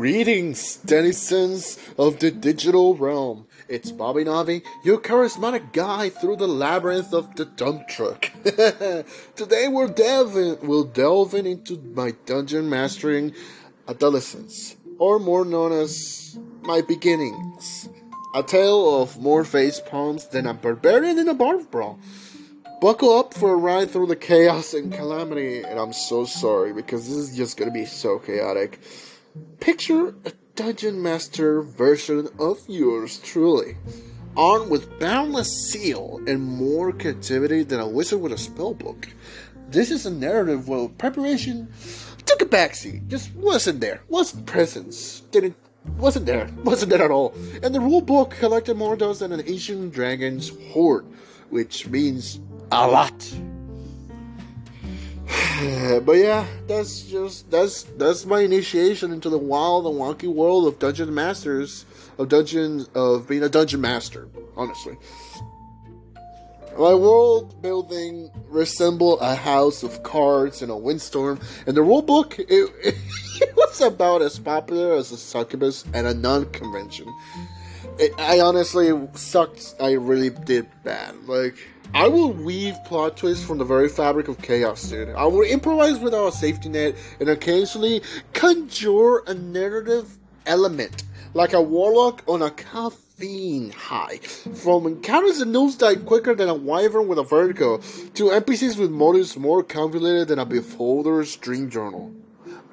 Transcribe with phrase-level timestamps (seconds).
[0.00, 3.46] Greetings, denizens of the digital realm.
[3.68, 8.30] It's Bobby Knobby, your charismatic guide through the labyrinth of the dump truck.
[9.36, 13.34] Today we're delving, we're delving into my dungeon mastering
[13.88, 17.90] adolescence, or more known as my beginnings.
[18.34, 21.98] A tale of more face palms than a barbarian in a bar brawl.
[22.80, 27.06] Buckle up for a ride through the chaos and calamity, and I'm so sorry because
[27.06, 28.80] this is just gonna be so chaotic.
[29.60, 33.76] Picture a dungeon master version of yours truly,
[34.36, 39.06] armed with boundless zeal and more creativity than a wizard with a spell book.
[39.68, 41.68] This is a narrative where preparation
[42.26, 45.54] took a backseat, just wasn't there, wasn't presence, didn't
[45.96, 47.32] wasn't there, wasn't there at all.
[47.62, 51.06] And the rule book collected more dose than an ancient dragon's hoard,
[51.50, 52.40] which means
[52.72, 53.32] a lot.
[56.04, 60.78] but yeah, that's just that's that's my initiation into the wild and wonky world of
[60.78, 61.86] dungeon masters,
[62.18, 64.28] of dungeon of being a dungeon master.
[64.56, 64.96] Honestly,
[66.78, 72.38] my world building resembled a house of cards in a windstorm, and the rule book
[72.38, 72.94] it, it,
[73.40, 77.06] it was about as popular as a succubus at a non-convention.
[77.98, 79.74] It, I honestly sucked.
[79.80, 81.14] I really did bad.
[81.26, 81.56] Like
[81.92, 85.08] I will weave plot twists from the very fabric of chaos, dude.
[85.10, 91.02] I will improvise without a safety net and occasionally conjure a narrative element,
[91.34, 94.18] like a warlock on a caffeine high.
[94.18, 99.36] From encounters that nosedive quicker than a wyvern with a vertigo, to NPCs with motives
[99.36, 102.12] more convoluted than a beholder's dream journal.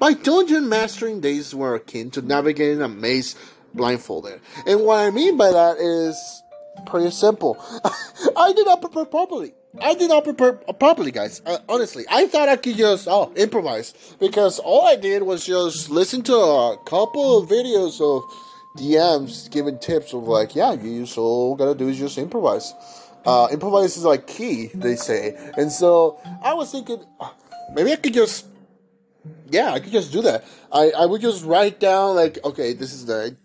[0.00, 3.34] My dungeon mastering days were akin to navigating a maze
[3.74, 4.40] blindfolded.
[4.66, 6.42] And what I mean by that is
[6.86, 7.56] pretty simple.
[8.36, 9.54] I did not prepare properly.
[9.80, 11.42] I did not prepare properly, guys.
[11.44, 15.90] Uh, honestly, I thought I could just oh improvise because all I did was just
[15.90, 18.22] listen to a couple of videos of
[18.78, 22.74] DMs giving tips of like, yeah, you just all gotta do is just improvise.
[23.26, 27.04] Uh, improvise is like key, they say, and so I was thinking
[27.74, 28.46] maybe I could just
[29.50, 30.44] yeah, I could just do that.
[30.72, 33.36] I I would just write down like, okay, this is the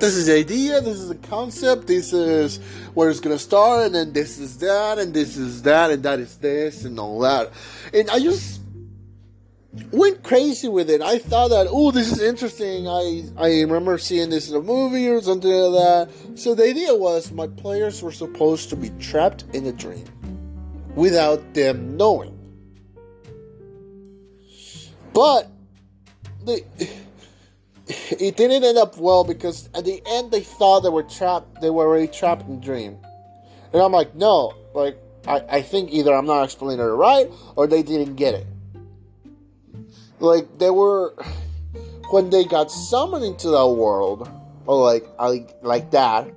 [0.00, 2.58] this is the idea, this is the concept, this is
[2.94, 6.20] where it's gonna start, and then this is that, and this is that, and that
[6.20, 7.50] is this, and all that.
[7.92, 8.60] And I just
[9.92, 11.00] went crazy with it.
[11.00, 12.88] I thought that, oh, this is interesting.
[12.88, 16.38] I, I remember seeing this in a movie or something like that.
[16.38, 20.04] So the idea was my players were supposed to be trapped in a dream
[20.94, 22.34] without them knowing.
[25.12, 25.50] But
[26.44, 26.64] they
[27.88, 31.70] it didn't end up well because at the end they thought they were trapped they
[31.70, 32.98] were already trapped in dream.
[33.72, 37.66] And i'm like no like i, I think either i'm not explaining it right or
[37.66, 38.46] they didn't get it.
[40.20, 41.14] Like they were
[42.10, 44.30] when they got summoned into that world
[44.66, 46.28] or like like like that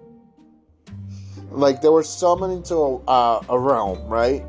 [1.50, 4.46] like they were summoned into a, uh, a realm right?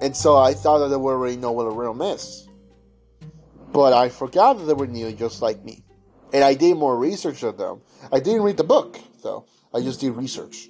[0.00, 2.48] And so i thought that they already know what a realm is.
[3.72, 5.83] But i forgot that they were new just like me
[6.34, 7.80] and I did more research on them.
[8.12, 9.46] I didn't read the book though.
[9.72, 10.68] I just did research,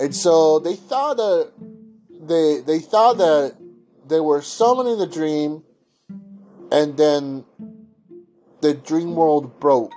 [0.00, 1.52] and so they thought that
[2.10, 3.54] they they thought that
[4.08, 5.62] they were summoning the dream,
[6.72, 7.44] and then
[8.62, 9.92] the dream world broke,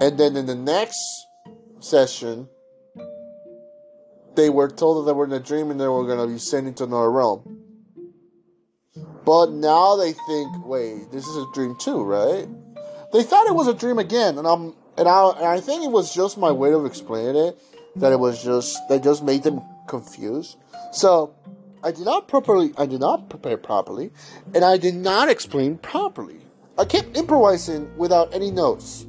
[0.00, 0.98] and then in the next
[1.80, 2.48] session.
[4.34, 6.38] They were told that they were in a dream and they were going to be
[6.38, 7.58] sent into another realm.
[9.24, 12.46] But now they think, wait, this is a dream too, right?
[13.12, 15.90] They thought it was a dream again, and I'm and I and I think it
[15.90, 17.58] was just my way of explaining it
[17.96, 20.56] that it was just that just made them confused.
[20.92, 21.34] So
[21.82, 24.10] I did not properly I did not prepare properly,
[24.54, 26.40] and I did not explain properly.
[26.78, 29.06] I kept improvising without any notes.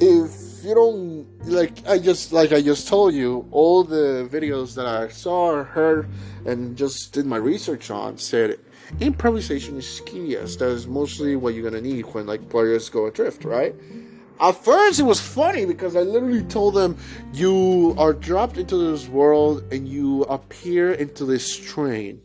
[0.00, 4.86] If you don't like, I just like I just told you, all the videos that
[4.86, 6.08] I saw heard
[6.46, 8.58] and just did my research on said
[9.00, 10.34] improvisation is key.
[10.34, 13.74] That is mostly what you're gonna need when like players go adrift, right?
[14.40, 16.96] At first, it was funny because I literally told them,
[17.32, 22.20] "You are dropped into this world and you appear into this train."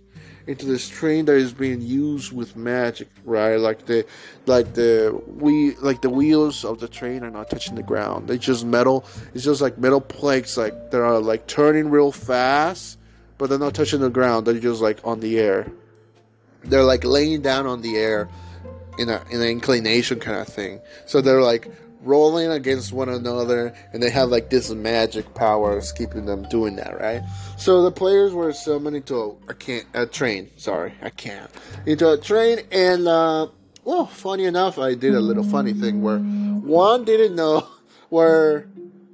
[0.47, 3.57] into this train that is being used with magic, right?
[3.57, 4.05] Like the,
[4.45, 8.29] like the we, like the wheels of the train are not touching the ground.
[8.29, 9.05] They're just metal.
[9.33, 12.97] It's just like metal planks, like they are like turning real fast,
[13.37, 14.47] but they're not touching the ground.
[14.47, 15.67] They're just like on the air.
[16.63, 18.29] They're like laying down on the air
[18.97, 20.79] in a in an inclination kind of thing.
[21.05, 21.71] So they're like
[22.01, 26.99] rolling against one another and they have like this magic powers keeping them doing that
[26.99, 27.21] right?
[27.57, 30.49] So the players were summoned into a, can, a train.
[30.57, 31.49] Sorry i can't
[31.85, 33.47] into a train and uh,
[33.87, 37.65] well, funny enough, I did a little funny thing where one didn't know
[38.09, 38.67] where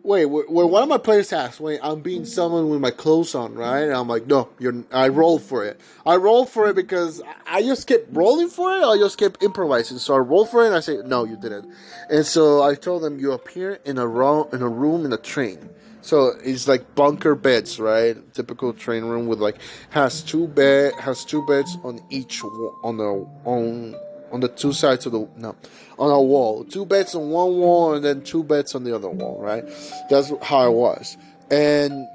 [0.04, 3.56] wait, where, one of my players asked, wait, I'm being summoned with my clothes on,
[3.56, 3.84] right?
[3.84, 4.84] And I'm like, no, you're.
[4.92, 5.80] I rolled for it.
[6.06, 8.84] I rolled for it because I just kept rolling for it.
[8.84, 9.98] I just kept improvising.
[9.98, 10.68] So I rolled for it.
[10.68, 11.74] and I said, no, you didn't.
[12.10, 15.18] And so I told them, you appear in a room in a room in a
[15.18, 15.70] train.
[16.02, 18.18] So it's like bunker beds, right?
[18.34, 19.60] Typical train room with like
[19.92, 23.96] has two bed has two beds on each on the on
[24.34, 25.56] on the two sides of the no
[25.98, 26.66] on a wall.
[26.66, 29.64] Two beds on one wall and then two beds on the other wall, right?
[30.10, 31.16] That's how it was.
[31.52, 32.08] And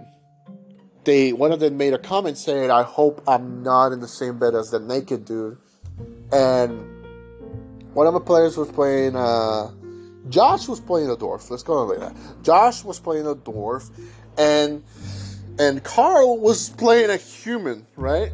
[1.05, 4.39] they one of them made a comment saying, "I hope I'm not in the same
[4.39, 5.57] bed as the naked dude."
[6.33, 6.85] And
[7.95, 9.15] one of my players was playing.
[9.15, 9.71] Uh,
[10.29, 11.49] Josh was playing a dwarf.
[11.51, 12.17] Let's go like that.
[12.43, 13.91] Josh was playing a dwarf,
[14.37, 14.83] and
[15.59, 18.33] and Carl was playing a human, right?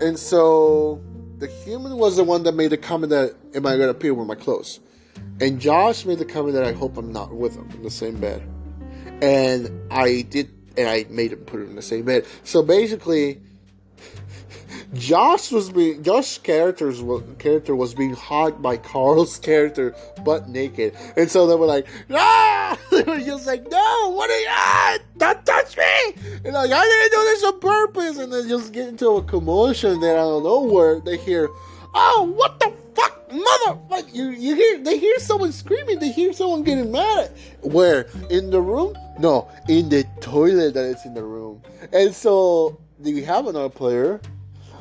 [0.00, 1.00] And so
[1.38, 4.26] the human was the one that made the comment that am I gonna appear with
[4.26, 4.80] my clothes?
[5.40, 8.18] And Josh made the comment that I hope I'm not with him in the same
[8.18, 8.42] bed.
[9.22, 12.26] And I did and I made him put it in the same bed.
[12.44, 13.40] So basically
[14.94, 17.02] Josh was being Josh's character's
[17.38, 19.94] character was being hugged by Carl's character,
[20.24, 24.38] butt naked, and so they were like, "Ah!" They were just like, "No, what are
[24.38, 24.46] you?
[24.48, 28.72] Ah, don't touch me!" And like, "I didn't do this on purpose," and then just
[28.72, 30.00] get into a commotion.
[30.00, 31.48] Then out of nowhere, they hear,
[31.94, 35.98] "Oh, what the fuck, mother!" Like you, you hear they hear someone screaming.
[35.98, 37.32] They hear someone getting mad.
[37.62, 38.96] Where in the room?
[39.18, 41.62] No, in the toilet that is in the room.
[41.92, 44.20] And so, do we have another player?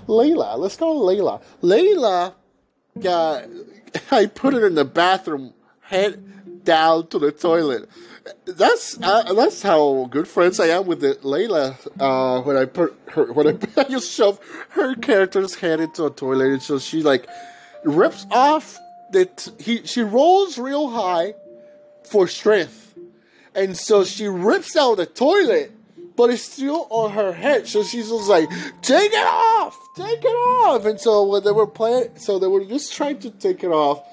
[0.07, 0.57] Layla.
[0.57, 1.41] Let's call Layla.
[1.61, 2.33] Layla
[2.99, 3.45] got.
[4.11, 7.89] I put her in the bathroom, head down to the toilet.
[8.45, 11.75] That's uh, that's how good friends I am with the Layla.
[11.99, 16.11] Uh, when I put her, when I, I just shove her character's head into a
[16.11, 17.27] toilet, and so she like
[17.83, 18.77] rips off
[19.11, 21.35] that he she rolls real high
[22.03, 22.95] for strength,
[23.53, 25.71] and so she rips out the toilet
[26.15, 27.67] but it's still on her head.
[27.67, 28.49] So she's just like,
[28.81, 30.85] take it off, take it off.
[30.85, 34.03] And so when they were playing, so they were just trying to take it off,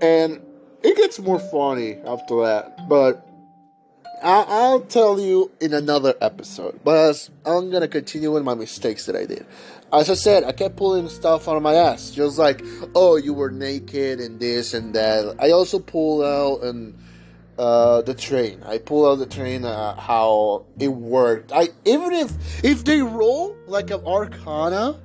[0.00, 0.40] and
[0.82, 2.88] it gets more funny after that.
[2.88, 3.26] But
[4.22, 6.80] I- will tell you in another episode.
[6.82, 9.46] But I'm gonna continue with my mistakes that I did.
[9.92, 12.64] As I said, I kept pulling stuff out of my ass, just like,
[12.94, 15.36] oh, you were naked and this and that.
[15.38, 16.98] I also pulled out and
[17.58, 18.62] uh, the train.
[18.64, 19.64] I pull out the train.
[19.64, 21.52] Uh, how it worked.
[21.52, 24.98] I even if if they roll like an Arcana,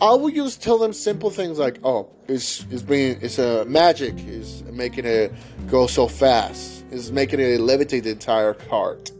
[0.00, 4.14] I will just tell them simple things like, "Oh, it's it's being it's a magic
[4.26, 5.32] is making it
[5.68, 6.84] go so fast.
[6.90, 9.10] Is making it levitate the entire cart."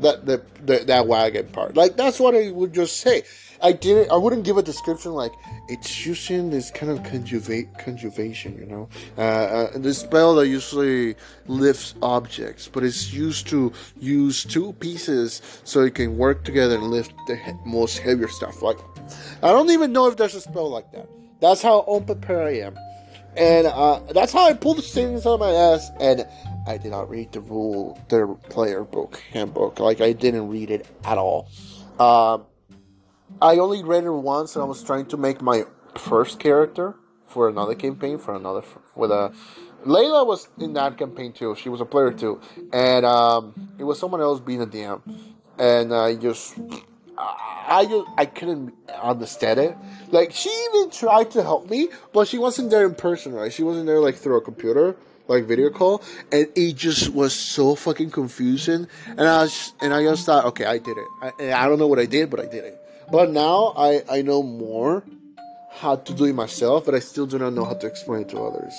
[0.00, 1.76] That the, the that wagon part.
[1.76, 3.22] Like that's what I would just say.
[3.62, 4.10] I didn't.
[4.10, 5.32] I wouldn't give a description like
[5.68, 8.58] it's using this kind of conjugate conjugation.
[8.58, 11.16] You know, uh, uh, the spell that usually
[11.46, 16.84] lifts objects, but it's used to use two pieces so it can work together and
[16.84, 18.62] lift the he- most heavier stuff.
[18.62, 18.78] Like,
[19.42, 21.08] I don't even know if there's a spell like that.
[21.40, 22.78] That's how unprepared I am,
[23.36, 25.90] and uh, that's how I pulled the things out of my ass.
[26.00, 26.26] And
[26.66, 29.78] I did not read the rule, the player book handbook.
[29.80, 31.48] Like I didn't read it at all.
[31.98, 32.46] Um,
[33.40, 35.64] I only read it once, and I was trying to make my
[35.96, 36.94] first character
[37.26, 38.62] for another campaign for another
[38.94, 39.32] with a.
[39.84, 41.54] Layla was in that campaign too.
[41.56, 42.40] She was a player too,
[42.72, 45.00] and um, it was someone else being a DM,
[45.58, 46.58] and I just.
[47.16, 49.76] I just, I couldn't understand it.
[50.10, 53.52] Like she even tried to help me, but she wasn't there in person, right?
[53.52, 54.96] She wasn't there like through a computer,
[55.28, 58.86] like video call, and it just was so fucking confusing.
[59.06, 61.06] And I was, and I just thought, okay, I did it.
[61.22, 62.83] I, I don't know what I did, but I did it.
[63.10, 65.04] But now I, I know more
[65.70, 68.28] how to do it myself, but I still do not know how to explain it
[68.30, 68.74] to others.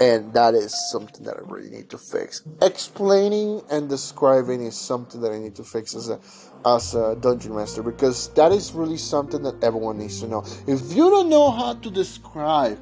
[0.00, 2.42] And that is something that I really need to fix.
[2.60, 6.18] Explaining and describing is something that I need to fix as a
[6.64, 10.44] as a dungeon master because that is really something that everyone needs to know.
[10.66, 12.80] If you don't know how to describe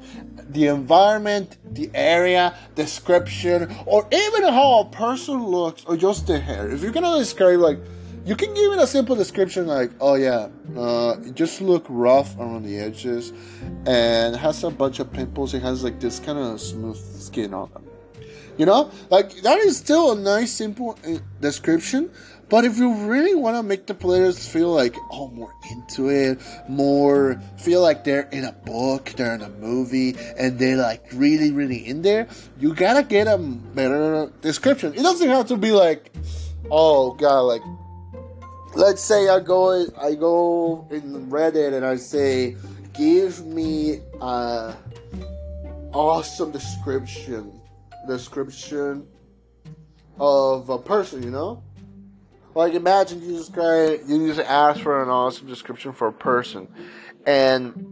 [0.49, 6.69] the environment, the area, description, or even how a person looks, or just the hair,
[6.69, 7.79] if you're gonna describe like
[8.25, 12.37] you can give it a simple description like, oh yeah, uh, it just look rough
[12.37, 13.33] around the edges
[13.85, 15.53] and has a bunch of pimples.
[15.53, 17.85] It has like this kind of smooth skin on them.
[18.57, 22.11] You know, like that is still a nice, simple uh, description.
[22.47, 26.37] But if you really want to make the players feel like, oh, more into it,
[26.67, 31.51] more feel like they're in a book, they're in a movie, and they're like really,
[31.51, 32.27] really in there,
[32.59, 34.93] you gotta get a better description.
[34.93, 36.11] It doesn't have to be like,
[36.69, 37.61] oh god, like
[38.73, 42.55] let's say I go I go in Reddit and I say,
[42.93, 44.75] give me a
[45.93, 47.59] awesome description
[48.07, 49.07] description
[50.19, 51.63] of a person, you know?
[52.55, 56.67] Like imagine you just try you just ask for an awesome description for a person
[57.25, 57.87] and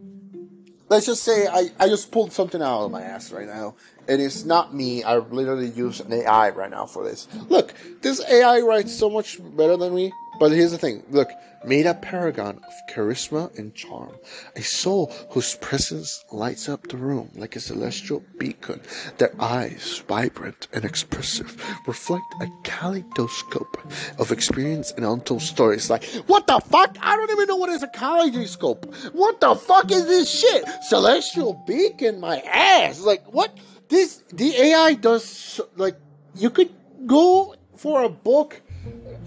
[0.89, 3.75] let's just say I, I just pulled something out of my ass right now
[4.07, 5.03] and it's not me.
[5.03, 7.27] I literally use an AI right now for this.
[7.47, 10.11] Look, this AI writes so much better than me.
[10.39, 11.31] But here's the thing look,
[11.65, 14.15] made a paragon of charisma and charm,
[14.55, 18.81] a soul whose presence lights up the room like a celestial beacon.
[19.17, 23.77] Their eyes, vibrant and expressive, reflect a kaleidoscope
[24.17, 25.89] of experience and untold stories.
[25.89, 26.97] Like, what the fuck?
[27.01, 28.93] I don't even know what is a kaleidoscope.
[29.11, 30.65] What the fuck is this shit?
[30.87, 33.01] Celestial beacon, my ass.
[33.01, 33.57] Like, what?
[33.89, 35.97] This, the AI does, like,
[36.35, 36.71] you could
[37.07, 38.61] go for a book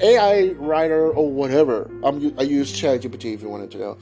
[0.01, 1.91] AI writer or whatever.
[2.03, 3.99] I'm, I use ChatGPT if you wanted to know.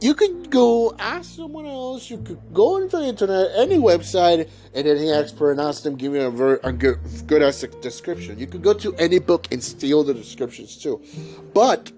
[0.00, 2.08] You could go ask someone else.
[2.08, 6.14] You could go into the internet, any website, and any expert and ask them, give
[6.14, 8.38] you a very a good, good ass description.
[8.38, 11.02] You could go to any book and steal the descriptions too,
[11.52, 11.90] but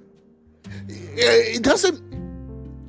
[0.88, 2.00] it doesn't.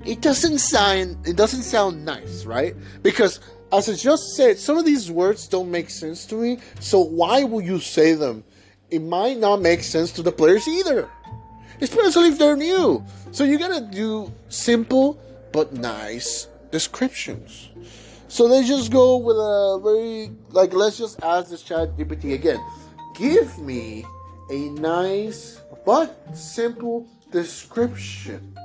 [0.05, 1.27] It doesn't sound.
[1.27, 2.75] It doesn't sound nice, right?
[3.03, 3.39] Because
[3.73, 6.59] as I just said, some of these words don't make sense to me.
[6.79, 8.43] So why will you say them?
[8.91, 11.09] It might not make sense to the players either.
[11.79, 13.03] Especially if they're new.
[13.31, 15.17] So you gotta do simple
[15.53, 17.69] but nice descriptions.
[18.27, 22.59] So let's just go with a very like let's just ask this ChatGPT again.
[23.15, 24.05] Give me
[24.49, 28.55] a nice but simple description.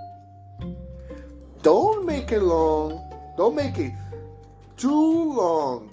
[1.63, 3.03] Don't make it long.
[3.37, 3.93] Don't make it
[4.77, 5.91] too long.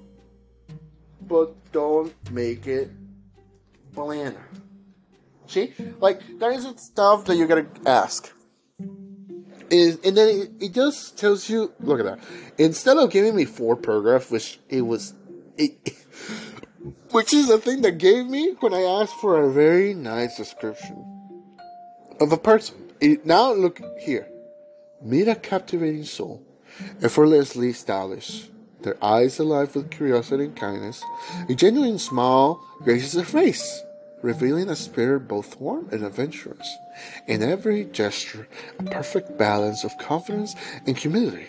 [1.21, 2.91] But don't make it
[3.93, 4.35] plan.
[5.47, 5.73] See?
[6.00, 8.31] Like, there is stuff that you gotta ask.
[9.69, 12.19] Is, and then it, it just tells you, look at that.
[12.57, 15.13] Instead of giving me four paragraphs, which it was,
[15.57, 15.73] it,
[17.12, 21.13] which is the thing that gave me when I asked for a very nice description
[22.19, 22.75] of a person.
[23.00, 24.27] It, now look here.
[25.01, 26.41] Meet a captivating soul,
[27.01, 28.50] effortlessly stylish,
[28.83, 31.03] their eyes alive with curiosity and kindness.
[31.49, 33.81] A genuine smile graces their face,
[34.21, 36.67] revealing a spirit both warm and adventurous.
[37.27, 38.47] In every gesture,
[38.79, 41.47] a perfect balance of confidence and humility.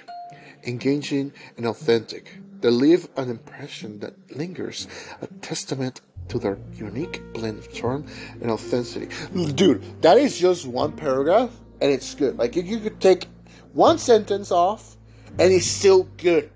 [0.65, 4.89] Engaging and authentic, they leave an impression that lingers,
[5.21, 8.07] a testament to their unique blend of charm
[8.41, 9.07] and authenticity.
[9.35, 11.51] Mm, dude, that is just one paragraph,
[11.81, 12.39] and it's good.
[12.39, 13.27] Like, you could take
[13.75, 14.97] one sentence off,
[15.39, 16.51] and it's still good.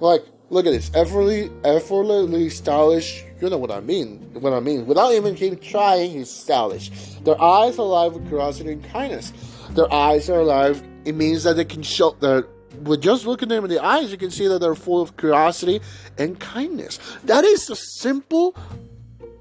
[0.00, 0.90] Like, look at this.
[0.94, 3.24] Effortlessly, effortlessly stylish.
[3.40, 4.18] You know what I mean.
[4.34, 4.86] What I mean.
[4.86, 6.90] Without even trying, he's stylish.
[7.24, 9.32] Their eyes are alive with curiosity and kindness.
[9.70, 10.82] Their eyes are alive.
[11.04, 12.46] It means that they can show that
[12.82, 15.80] with just looking them in the eyes, you can see that they're full of curiosity
[16.18, 16.98] and kindness.
[17.24, 18.56] That is a simple.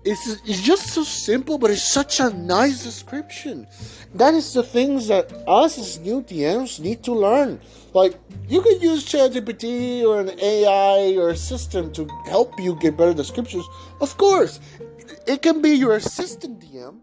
[0.06, 3.68] It's, it's just so simple, but it's such a nice description.
[4.16, 7.62] That is the things that us as new DMs need to learn.
[7.94, 8.20] Like,
[8.50, 13.14] you can use ChatGPT or an AI or a system to help you get better
[13.14, 13.66] descriptions.
[14.02, 14.60] Of course,
[15.26, 17.00] it can be your assistant DM,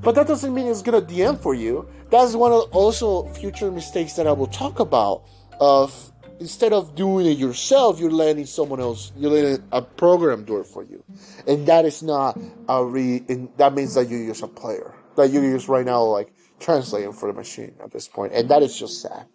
[0.00, 1.86] but that doesn't mean it's gonna DM for you.
[2.10, 5.24] That's one of also future mistakes that I will talk about.
[5.60, 10.58] Of instead of doing it yourself, you're letting someone else, you're letting a program do
[10.58, 11.02] it for you,
[11.46, 13.20] and that is not a re.
[13.56, 17.26] that means that you use a player that you use right now, like translating for
[17.26, 18.32] the machine at this point.
[18.32, 19.26] and that is just sad.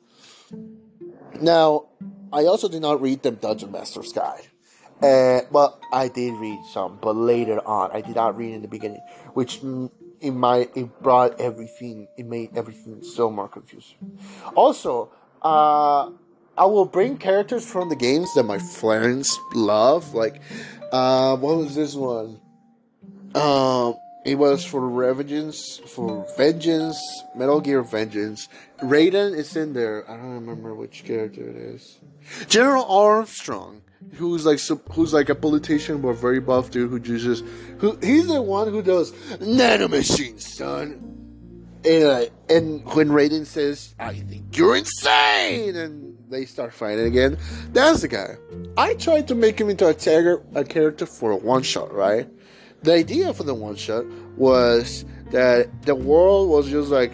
[1.42, 1.88] Now,
[2.32, 4.48] I also did not read the Dungeon Master's Guide.
[5.02, 8.68] Uh, well, I did read some, but later on, I did not read in the
[8.68, 9.02] beginning,
[9.34, 9.60] which
[10.22, 14.18] it might it brought everything, it made everything so more confusing.
[14.56, 16.12] Also, uh,
[16.58, 20.14] I will bring characters from the games that my friends love.
[20.14, 20.42] Like,
[20.92, 22.40] uh, what was this one?
[23.34, 23.96] Um,
[24.26, 26.98] it was for Revengeance, for Vengeance,
[27.36, 28.48] Metal Gear Vengeance.
[28.80, 30.10] Raiden is in there.
[30.10, 32.00] I don't remember which character it is.
[32.48, 33.82] General Armstrong,
[34.14, 34.60] who's like
[34.92, 37.44] who's like a politician but very buff dude who uses
[37.80, 41.10] who he's the one who does nanomachines, son.
[41.86, 47.38] And, uh, and when Raiden says, "I think you're insane," and they start fighting again,
[47.72, 48.36] that's the guy.
[48.78, 52.28] I tried to make him into a, tagger, a character for a one shot, right?
[52.84, 54.06] the idea for the one shot
[54.38, 57.14] was that the world was just like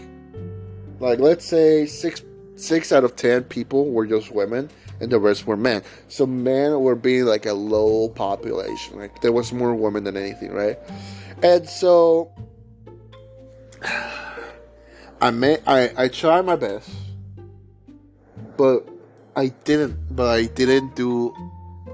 [0.99, 2.23] like let's say six
[2.55, 6.79] six out of ten people were just women and the rest were men so men
[6.81, 10.77] were being like a low population like there was more women than anything right
[11.43, 12.31] and so
[15.21, 16.89] i made i i tried my best
[18.57, 18.89] but
[19.39, 21.33] i didn't but i didn't do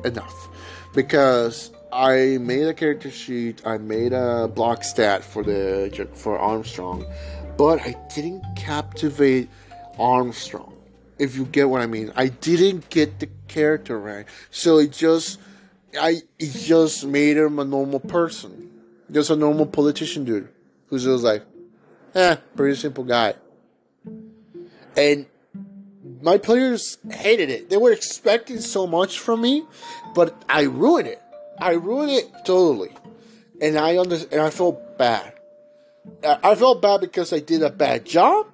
[0.03, 0.49] enough
[0.93, 7.05] because I made a character sheet, I made a block stat for the for Armstrong,
[7.57, 9.49] but I didn't captivate
[9.97, 10.73] Armstrong.
[11.19, 15.39] If you get what I mean, I didn't get the character right, so it just
[15.97, 18.71] I it just made him a normal person,
[19.09, 20.49] just a normal politician dude
[20.87, 21.43] who's just like,
[22.13, 23.35] eh, pretty simple guy.
[24.97, 25.27] And
[26.21, 27.69] my players hated it.
[27.69, 29.63] They were expecting so much from me,
[30.13, 31.21] but I ruined it.
[31.59, 32.91] I ruined it totally,
[33.61, 35.33] and I under and I felt bad.
[36.23, 38.47] I felt bad because I did a bad job,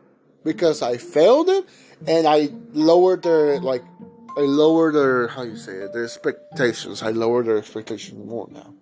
[0.43, 1.65] because I failed it,
[2.07, 3.83] and I lowered their like,
[4.37, 7.03] I lowered their how you say it, their expectations.
[7.03, 8.73] I lowered their expectations more now,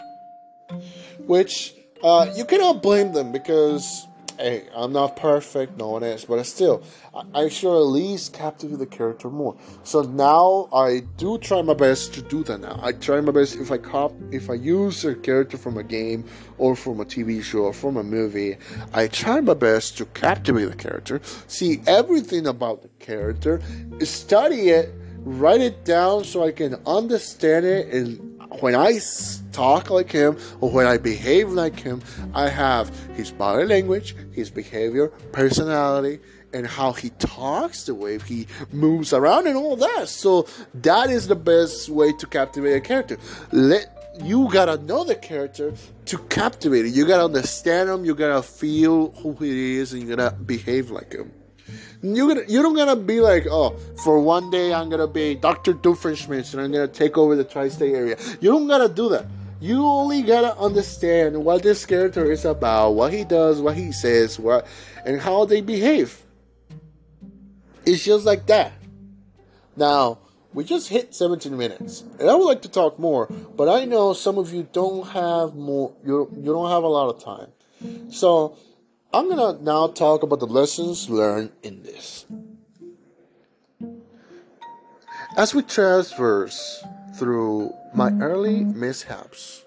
[1.26, 1.74] which
[2.04, 4.06] uh, you cannot blame them because
[4.40, 8.80] hey, I'm not perfect, no one is, but still, I, I should at least captivate
[8.80, 9.58] the character more.
[9.84, 12.62] So now I do try my best to do that.
[12.62, 15.84] Now I try my best if I cop, if I use a character from a
[15.84, 16.24] game
[16.58, 18.58] or from a TV show or from a movie,
[18.94, 23.62] I try my best to captivate the character, see everything about the character,
[24.02, 28.29] study it, write it down so I can understand it and
[28.60, 29.00] when I
[29.52, 32.02] talk like him or when I behave like him,
[32.34, 36.20] I have his body language, his behavior, personality,
[36.54, 40.10] and how he talks, the way he moves around, and all that.
[40.10, 43.18] So that is the best way to captivate a character.
[43.52, 45.74] Let you gotta know the character
[46.06, 46.94] to captivate it.
[46.94, 48.04] You gotta understand him.
[48.04, 51.32] You gotta feel who he is, and you gotta behave like him.
[52.02, 55.74] You gonna you don't gonna be like, oh, for one day I'm gonna be Doctor
[55.74, 58.18] Doofenshmirtz and I'm gonna take over the tri-state area.
[58.40, 59.26] You don't gotta do that.
[59.60, 64.40] You only gotta understand what this character is about, what he does, what he says,
[64.40, 64.66] what
[65.06, 66.24] and how they behave.
[67.86, 68.74] It's just like that.
[69.76, 70.20] Now,
[70.54, 74.14] we just hit 17 minutes, and I would like to talk more, but I know
[74.14, 75.94] some of you don't have more.
[76.06, 77.50] You you don't have a lot of time,
[78.12, 78.58] so
[79.12, 82.28] I'm going to now talk about the lessons learned in this.
[85.36, 86.84] As we traverse
[87.16, 89.64] through my early mishaps,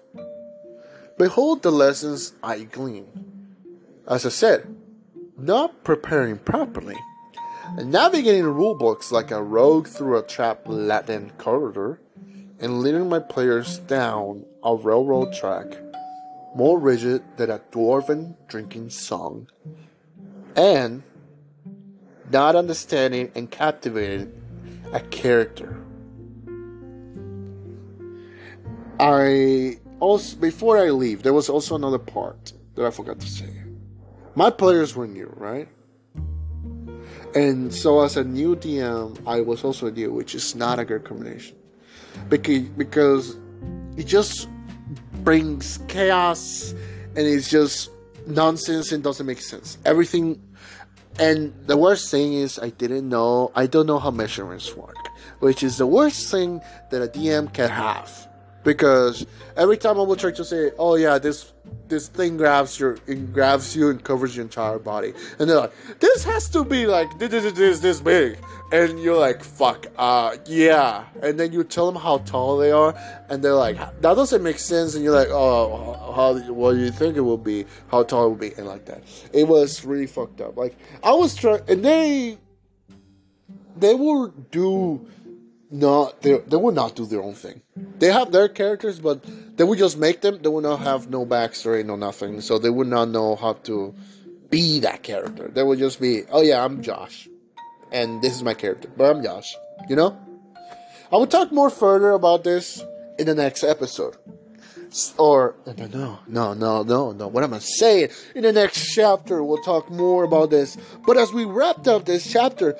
[1.17, 3.05] behold the lessons I glean.
[4.07, 4.77] As I said,
[5.37, 6.97] not preparing properly,
[7.75, 11.99] navigating rulebooks like a rogue through a trap Latin corridor,
[12.61, 15.82] and leading my players down a railroad track
[16.55, 19.47] more rigid than a dwarven drinking song,
[20.55, 21.03] and
[22.31, 24.31] not understanding and captivating
[24.93, 25.79] a character.
[28.99, 33.49] I also before I leave, there was also another part that I forgot to say.
[34.35, 35.67] My players were new, right?
[37.35, 41.03] And so as a new DM, I was also new, which is not a good
[41.03, 41.55] combination.
[42.29, 43.37] Because because
[43.97, 44.47] it just
[45.23, 46.73] brings chaos
[47.15, 47.89] and it's just
[48.27, 49.77] nonsense and doesn't make sense.
[49.85, 50.41] Everything
[51.19, 54.95] and the worst thing is I didn't know I don't know how measurements work,
[55.39, 58.27] which is the worst thing that a DM can have.
[58.63, 59.25] Because
[59.57, 61.52] every time I will try to say, Oh yeah, this
[61.87, 65.13] this thing grabs your it grabs you and covers your entire body.
[65.39, 68.37] And they're like, This has to be like this this this, this big
[68.73, 71.05] and you're like, fuck, uh, yeah.
[71.21, 72.95] And then you tell them how tall they are,
[73.29, 74.95] and they're like, that doesn't make sense.
[74.95, 77.65] And you're like, oh, how, what do you think it will be?
[77.89, 78.51] How tall it will be?
[78.57, 79.03] And like that.
[79.31, 80.57] It was really fucked up.
[80.57, 82.39] Like, I was trying, and they,
[83.77, 85.07] they will do
[85.69, 87.61] not, they, they will not do their own thing.
[87.99, 89.23] They have their characters, but
[89.55, 90.41] they would just make them.
[90.41, 92.41] They would not have no backstory, no nothing.
[92.41, 93.93] So they would not know how to
[94.49, 95.47] be that character.
[95.47, 97.27] They would just be, oh yeah, I'm Josh
[97.93, 98.89] and this is my character.
[98.97, 99.55] But I'm Josh,
[99.87, 100.17] you know?
[101.11, 102.83] I will talk more further about this
[103.19, 104.17] in the next episode.
[105.17, 107.27] Or, no, no, no, no, no.
[107.27, 108.09] What am I saying?
[108.35, 110.77] In the next chapter, we'll talk more about this.
[111.05, 112.77] But as we wrapped up this chapter,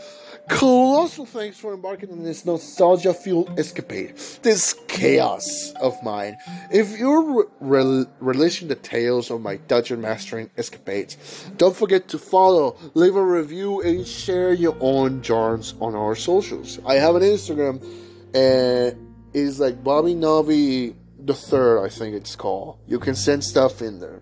[0.49, 6.35] Colossal thanks for embarking on this nostalgia fueled escapade, this chaos of mine.
[6.69, 11.17] If you're re- relishing the tales of my dungeon mastering escapades,
[11.55, 16.77] don't forget to follow, leave a review, and share your own jarns on our socials.
[16.85, 17.81] I have an Instagram,
[18.35, 22.79] and it's like Bobby Knobby the third, I think it's called.
[22.85, 24.21] You can send stuff in there.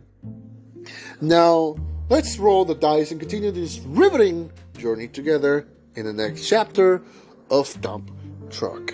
[1.19, 1.75] Now,
[2.09, 7.01] let's roll the dice and continue this riveting journey together in the next chapter
[7.49, 8.11] of Dump
[8.49, 8.93] Truck.